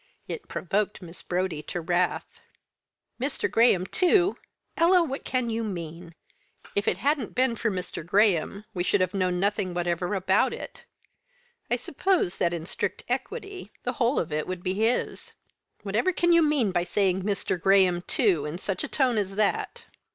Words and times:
It 0.27 0.47
provoked 0.47 1.03
Miss 1.03 1.21
Brodie 1.21 1.61
to 1.67 1.79
wrath. 1.79 2.41
"Mr. 3.19 3.47
Graham 3.47 3.85
too? 3.85 4.35
Ella, 4.75 5.03
what 5.03 5.23
can 5.23 5.51
you 5.51 5.63
mean? 5.63 6.15
If 6.73 6.87
it 6.87 6.97
hadn't 6.97 7.35
been 7.35 7.55
for 7.55 7.69
Mr. 7.69 8.03
Graham 8.03 8.65
we 8.73 8.81
should 8.81 8.99
have 8.99 9.13
known 9.13 9.39
nothing 9.39 9.75
whatever 9.75 10.15
about 10.15 10.53
it. 10.53 10.85
I 11.69 11.75
suppose 11.75 12.39
that, 12.39 12.51
in 12.51 12.65
strict 12.65 13.03
equity, 13.09 13.71
the 13.83 13.93
whole 14.01 14.19
of 14.19 14.33
it 14.33 14.47
would 14.47 14.63
be 14.63 14.73
his. 14.73 15.33
Whatever 15.83 16.11
can 16.11 16.33
you 16.33 16.41
mean 16.41 16.71
by 16.71 16.83
saying 16.83 17.21
'Mr. 17.21 17.61
Graham 17.61 18.01
too?' 18.01 18.47
in 18.47 18.57
such 18.57 18.83
a 18.83 18.87
tone 18.87 19.19
as 19.19 19.35
that!" 19.35 19.85